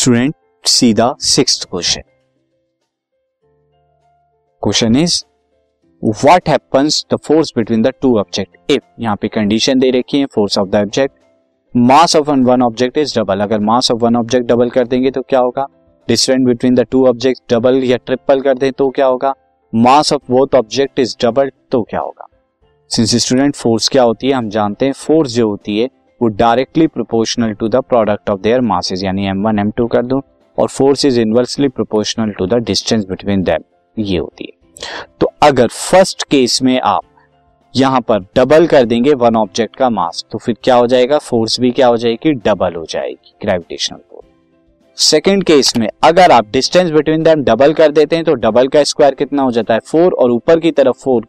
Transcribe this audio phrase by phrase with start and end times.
[0.00, 0.34] Student
[0.64, 2.02] सीधा six question
[4.62, 5.16] question is
[6.02, 10.26] what happens the force between the two object if यहाँ पे condition दे रखी है
[10.26, 11.14] force of the object
[11.74, 15.22] mass of one object is double अगर mass of one object double कर देंगे तो
[15.22, 15.66] क्या होगा?
[16.08, 19.34] Distance between the two object double या ट्रिपल कर दें तो क्या होगा?
[19.72, 22.26] Mass of both object is double तो क्या होगा?
[22.90, 25.88] सिंस स्टूडेंट फोर्स क्या होती है, हम जानते हैं फोर्स जो होती है
[26.20, 30.02] वो directly proportional to the product of their masses यानी एम वन एम टू कर
[30.02, 30.20] दो,
[30.58, 33.62] और force is inversely proportional to the distance between them
[33.96, 37.02] ये होती है। तो अगर फ़र्स्ट केस में आप
[37.74, 41.18] यहाँ पर डबल कर देंगे वन ऑब्जेक्ट का मास तो फिर क्या हो जाएगा?
[41.18, 42.32] फोर्स भी क्या हो जाएगी?
[42.34, 44.28] डबल हो जाएगी ग्रेविटेशनल फोर्स
[44.98, 48.82] सेकेंड केस में अगर आप डिस्टेंस बिटवीन दैम डबल कर देते हैं तो डबल का
[48.84, 49.80] स्क्वायर कितना हो जाता है?
[49.80, 51.26] फोर और ऊपर की तरफ़ फोर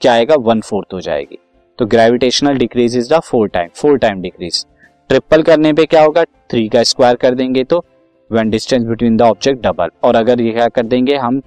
[0.00, 0.34] क्या आएगा?
[0.40, 1.38] वन फोर्थ हो जाएगी।
[1.78, 4.64] तो gravitational decrease is the four time four time decrease
[5.10, 6.24] triple करने पे क्या होगा?
[6.24, 7.84] थ्री का स्क्वायर कर देंगे तो
[8.30, 11.40] one distance between the object double और अगर ये क्या कर देंगे हम?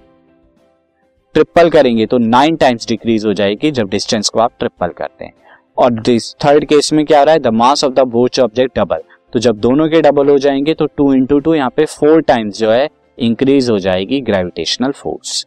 [1.34, 5.32] ट्रिपल करेंगे तो नाइन टाइम्स डिक्रीज हो जाएगी जब डिस्टेंस को आप ट्रिपल करते हैं.
[5.78, 6.02] और
[6.44, 7.38] थर्ड केस में क्या आ रहा है?
[7.38, 10.86] The mass of the both object double तो जब दोनों के डबल हो जाएँगे तो
[10.86, 12.88] टू इंटू टू यहाँ पे फोर टाइम्स जो है
[13.18, 15.46] इंक्रीज हो जाएगी gravitational force